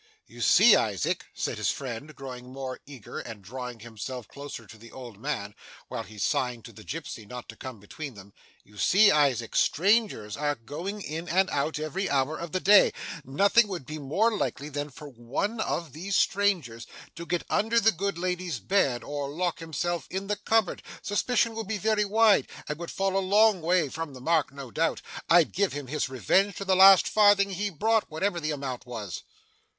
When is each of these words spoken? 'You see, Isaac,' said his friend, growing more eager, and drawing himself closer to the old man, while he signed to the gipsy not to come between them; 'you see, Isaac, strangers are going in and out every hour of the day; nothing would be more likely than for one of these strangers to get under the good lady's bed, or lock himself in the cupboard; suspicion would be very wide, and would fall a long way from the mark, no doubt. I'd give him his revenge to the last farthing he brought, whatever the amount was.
'You 0.25 0.41
see, 0.41 0.75
Isaac,' 0.75 1.27
said 1.31 1.59
his 1.59 1.69
friend, 1.69 2.15
growing 2.15 2.51
more 2.51 2.79
eager, 2.87 3.19
and 3.19 3.43
drawing 3.43 3.81
himself 3.81 4.27
closer 4.27 4.65
to 4.65 4.75
the 4.75 4.91
old 4.91 5.19
man, 5.19 5.53
while 5.89 6.01
he 6.01 6.17
signed 6.17 6.65
to 6.65 6.73
the 6.73 6.83
gipsy 6.83 7.23
not 7.23 7.47
to 7.49 7.55
come 7.55 7.79
between 7.79 8.15
them; 8.15 8.33
'you 8.63 8.79
see, 8.79 9.11
Isaac, 9.11 9.55
strangers 9.55 10.35
are 10.35 10.55
going 10.55 11.03
in 11.03 11.29
and 11.29 11.51
out 11.51 11.77
every 11.77 12.09
hour 12.09 12.35
of 12.35 12.51
the 12.51 12.59
day; 12.59 12.93
nothing 13.23 13.67
would 13.67 13.85
be 13.85 13.99
more 13.99 14.35
likely 14.35 14.69
than 14.69 14.89
for 14.89 15.07
one 15.07 15.59
of 15.61 15.93
these 15.93 16.15
strangers 16.15 16.87
to 17.15 17.23
get 17.27 17.43
under 17.47 17.79
the 17.79 17.91
good 17.91 18.17
lady's 18.17 18.57
bed, 18.57 19.03
or 19.03 19.29
lock 19.29 19.59
himself 19.59 20.07
in 20.09 20.25
the 20.25 20.35
cupboard; 20.35 20.81
suspicion 21.03 21.53
would 21.53 21.67
be 21.67 21.77
very 21.77 22.05
wide, 22.05 22.47
and 22.67 22.79
would 22.79 22.89
fall 22.89 23.15
a 23.15 23.19
long 23.19 23.61
way 23.61 23.87
from 23.87 24.15
the 24.15 24.19
mark, 24.19 24.51
no 24.51 24.71
doubt. 24.71 25.03
I'd 25.29 25.51
give 25.51 25.73
him 25.73 25.85
his 25.85 26.09
revenge 26.09 26.55
to 26.55 26.65
the 26.65 26.75
last 26.75 27.07
farthing 27.07 27.51
he 27.51 27.69
brought, 27.69 28.09
whatever 28.09 28.39
the 28.39 28.49
amount 28.49 28.87
was. 28.87 29.21